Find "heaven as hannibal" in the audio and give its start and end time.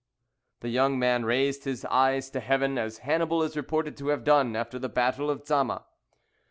2.39-3.43